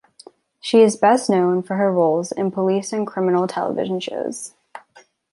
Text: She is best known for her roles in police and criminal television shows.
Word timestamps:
She 0.59 0.81
is 0.81 0.95
best 0.97 1.29
known 1.29 1.61
for 1.61 1.75
her 1.75 1.91
roles 1.91 2.31
in 2.31 2.49
police 2.49 2.91
and 2.91 3.05
criminal 3.05 3.45
television 3.45 3.99
shows. 3.99 4.55